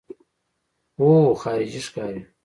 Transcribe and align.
اوهو 0.99 1.29
خارجۍ 1.41 1.81
ښکاري. 1.87 2.21